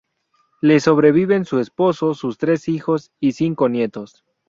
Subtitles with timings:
[0.61, 4.25] Le sobreviven su esposo, sus tres hijos y cinco nietos.